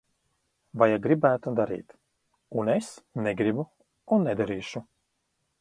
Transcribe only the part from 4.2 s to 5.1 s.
nedarīšu.